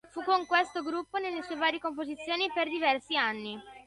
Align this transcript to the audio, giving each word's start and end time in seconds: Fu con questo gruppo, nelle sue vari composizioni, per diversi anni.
Fu 0.09 0.23
con 0.23 0.47
questo 0.47 0.81
gruppo, 0.81 1.19
nelle 1.19 1.43
sue 1.43 1.55
vari 1.57 1.77
composizioni, 1.79 2.49
per 2.51 2.67
diversi 2.67 3.15
anni. 3.15 3.61